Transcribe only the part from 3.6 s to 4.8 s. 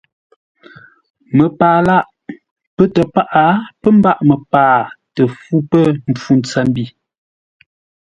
pə́ mbâʼ məpaa